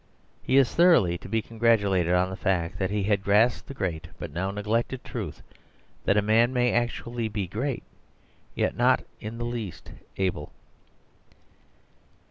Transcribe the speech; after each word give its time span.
He 0.41 0.57
is 0.57 0.73
thoroughly 0.73 1.19
to 1.19 1.29
be 1.29 1.43
congratulated 1.43 2.15
on 2.15 2.31
the 2.31 2.35
fact 2.35 2.79
that 2.79 2.89
he 2.89 3.03
had 3.03 3.23
grasped 3.23 3.67
the 3.67 3.75
great 3.75 4.07
but 4.17 4.33
now 4.33 4.49
neglected 4.49 5.03
truth, 5.03 5.43
that 6.05 6.17
a 6.17 6.23
man 6.23 6.51
may 6.51 6.73
actually 6.73 7.27
be 7.27 7.45
great, 7.45 7.83
yet 8.55 8.75
not 8.75 9.03
in 9.19 9.37
the 9.37 9.45
least 9.45 9.91
able. 10.17 10.53